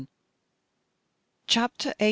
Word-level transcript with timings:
CHAPTER 1.45 1.89
XIX. 1.89 1.93